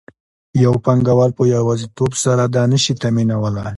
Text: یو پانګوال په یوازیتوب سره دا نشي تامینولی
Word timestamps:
یو 0.63 0.73
پانګوال 0.85 1.31
په 1.37 1.43
یوازیتوب 1.55 2.11
سره 2.23 2.43
دا 2.55 2.63
نشي 2.71 2.93
تامینولی 3.01 3.67